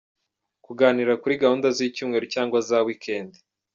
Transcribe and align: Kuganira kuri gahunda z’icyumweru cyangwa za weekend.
Kuganira 0.65 1.19
kuri 1.21 1.39
gahunda 1.43 1.67
z’icyumweru 1.77 2.25
cyangwa 2.33 2.57
za 2.67 2.77
weekend. 2.87 3.31